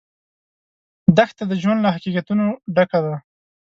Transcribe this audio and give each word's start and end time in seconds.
دښته 1.17 1.43
د 1.47 1.53
ژوند 1.61 1.79
له 1.85 1.89
حقیقتونو 1.95 2.45
ډکه 2.75 2.99
ده. 3.05 3.15